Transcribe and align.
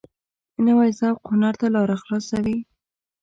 نوی 0.65 0.89
ذوق 0.99 1.17
هنر 1.31 1.53
ته 1.59 1.67
لاره 1.75 1.95
خلاصوي 2.03 2.57